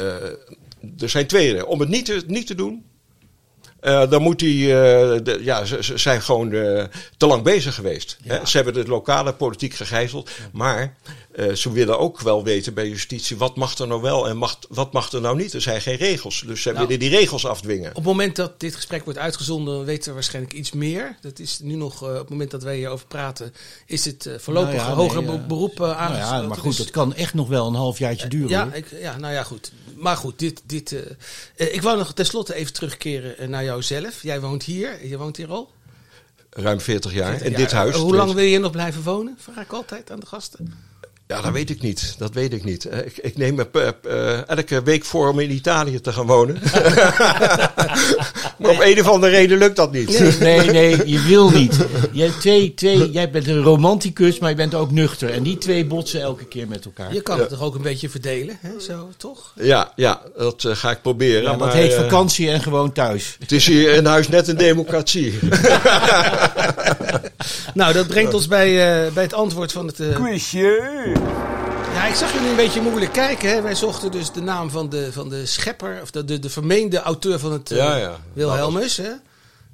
[0.98, 1.66] er zijn twee redenen.
[1.68, 2.84] Om het niet te, niet te doen.
[3.82, 6.84] Eh, dan moet die, eh, de- ja, ze, ze zijn gewoon eh,
[7.16, 8.16] te lang bezig geweest.
[8.26, 8.46] Hè?
[8.46, 10.30] Ze hebben de lokale politiek gegijzeld.
[10.52, 10.96] Maar
[11.34, 14.58] eh, ze willen ook wel weten bij justitie wat mag er nou wel en mag,
[14.68, 15.52] wat mag er nou niet.
[15.52, 16.42] Er zijn geen regels.
[16.46, 16.86] Dus ze Nou.
[16.86, 17.88] willen die regels afdwingen.
[17.90, 21.16] Op het moment dat dit gesprek wordt uitgezonden, weten we waarschijnlijk iets meer.
[21.20, 23.54] Dat is nu nog, eh, op het moment dat wij hierover praten,
[23.86, 26.78] is het eh, voorlopig Nou ja, hoger nee, beroep uh, Nou ja, maar goed, Dus-
[26.78, 28.48] het kan echt nog wel een halfjaartje duren.
[28.48, 29.72] ja, ik, ja, nou ja, goed.
[30.02, 31.00] Maar goed, dit, dit, eh,
[31.56, 34.22] eh, ik wou nog tenslotte even terugkeren eh, naar jouzelf.
[34.22, 35.72] Jij woont hier, je woont hier al.
[36.50, 37.42] Ruim 40 jaar.
[37.42, 37.94] in Ja, dit huis.
[37.94, 38.36] Hoe lang tenminste.
[38.36, 39.36] wil je nog blijven wonen?
[39.38, 40.74] Vraag ik altijd aan de gasten.
[41.32, 42.14] Ja, dat weet ik niet.
[42.18, 42.84] Dat weet ik niet.
[42.84, 43.88] Eh, Ik, ik neem me eh,
[44.38, 46.58] eh, elke week voor om in Italië te gaan wonen.
[48.58, 50.38] maar op een of andere reden lukt dat niet.
[50.40, 51.86] Nee, nee, je wil niet.
[52.12, 55.30] Jij, twee, twee, jij bent een romanticus, maar je bent ook nuchter.
[55.30, 57.14] En die twee botsen elke keer met elkaar.
[57.14, 58.80] Je kan het toch ook een beetje verdelen, hè?
[58.80, 59.52] zo toch?
[59.60, 61.42] Ja, ja dat ga ik proberen.
[61.42, 63.36] Ja, dat maar, heet vakantie en gewoon thuis.
[63.38, 65.38] het is hier in huis net een democratie.
[67.74, 68.68] Nou, dat brengt ons bij,
[69.06, 70.00] eh, bij het antwoord van het.
[70.00, 71.12] eh, Quizje!
[71.92, 73.48] Ja, ik zag jullie een beetje moeilijk kijken.
[73.48, 73.62] Hè?
[73.62, 76.98] Wij zochten dus de naam van de, van de schepper, of de, de, de vermeende
[76.98, 78.20] auteur van het eh, Ja, ja.
[78.32, 78.96] Wilhelmus.
[78.96, 79.12] Hè?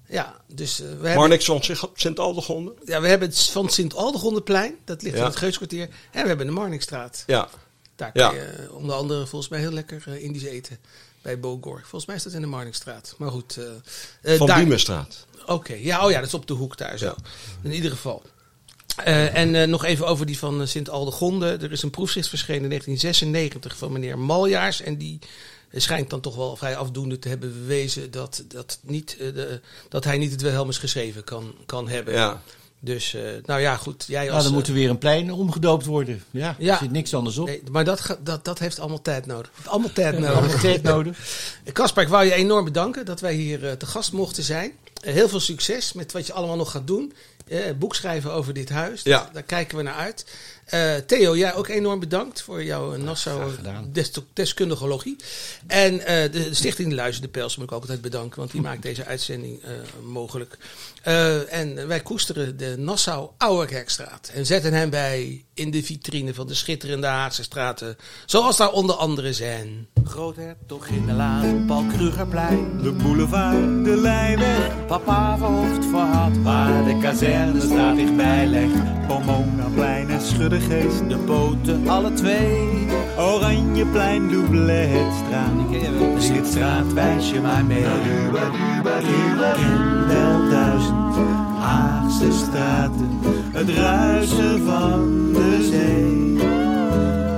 [0.08, 1.60] Ja, dus eh, we, hebben, Marnix van
[1.94, 2.72] Sint-Aldegonde.
[2.84, 5.20] ja, we hebben het van Sint-Aldegondeplein, dat ligt Ja.
[5.22, 5.88] in het Geuskwartier.
[6.10, 7.24] En we hebben de Marnixstraat.
[7.26, 7.48] Ja.
[7.96, 8.32] Daar kan Ja.
[8.32, 10.78] je eh, onder andere volgens mij heel lekker Indisch eten.
[11.22, 11.80] Bij Bogor.
[11.80, 13.14] Volgens mij is dat in de Marnixstraat.
[13.18, 13.58] Maar goed.
[14.22, 15.06] Van daar-.
[15.46, 17.14] Oké, ja, oh ja, dat is op de hoek daar zo.
[17.62, 18.22] In ieder geval.
[19.04, 21.46] Eh, en eh, nog even over die van eh, Sint-Aldegonde.
[21.60, 24.82] Er is een proefschrift verschenen in 1996 van meneer Maljaars.
[24.82, 25.18] En die
[25.72, 30.04] schijnt dan toch wel vrij afdoende te hebben bewezen dat, dat, niet, eh, de, dat
[30.04, 32.14] hij niet het Wilhelmus geschreven kan, kan hebben.
[32.14, 32.42] Ja.
[32.80, 34.04] Dus, eh, nou ja, goed.
[34.08, 36.22] Jij als, Nou, dan moet er weer een plein omgedoopt worden.
[36.30, 36.72] Ja, Ja.
[36.72, 37.46] er zit niks anders op.
[37.46, 39.50] nee, maar dat, dat, dat heeft allemaal tijd nodig.
[39.64, 40.36] Allemaal tijd nodig.
[40.36, 41.18] allemaal tijd nodig.
[41.72, 44.72] Kasper, ik wou je enorm bedanken dat wij hier eh, te gast mochten zijn.
[45.00, 47.12] Heel veel succes met wat je allemaal nog gaat doen.
[47.50, 49.02] Eh, boek schrijven over dit huis.
[49.02, 49.18] Ja.
[49.18, 50.24] Daar, daar kijken we naar uit.
[50.68, 53.88] Eh, Theo, jij ook enorm bedankt voor jouw eh, Nassau graag gedaan.
[53.92, 55.16] des- deskundige logie.
[55.66, 58.60] En eh, de Stichting de Luizen de Pels moet ik ook altijd bedanken, want die
[58.60, 59.70] maakt deze uitzending eh,
[60.04, 60.58] mogelijk.
[61.02, 66.46] Eh, en wij koesteren de Nassau Ouwerkerkstraat en zetten hem bij in de vitrine van
[66.46, 69.86] de schitterende Haagse straten, zoals daar onder andere zijn.
[70.04, 72.82] Groothertoginnenlaan, Paul Krugerplein.
[72.82, 78.67] De boulevard, de Leijweg, Papa verhoofd voor had, waar de kazernestraat dichtbij legt.
[80.38, 81.08] En Schuddegeest.
[81.08, 82.86] De poten, alle twee.
[83.18, 85.70] Oranjeplein, Doubletstraat.
[85.70, 87.84] De Schitstraat, wijs je maar mee.
[90.06, 91.16] wel duizend
[91.58, 93.18] Haagse straten,
[93.52, 96.48] het ruisen van de zee.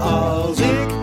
[0.00, 0.99] Als ik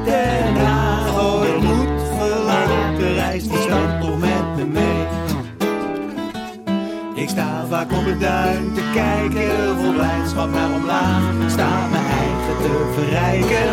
[7.70, 9.78] vaak op het duin te kijken.
[9.78, 13.70] Vol blijdschap naar omlaag, staat mijn eigen te verrijken.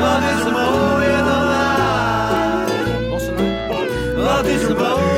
[0.00, 2.68] Wat is er mooier dan laag?
[4.16, 5.15] Wat is er mooier?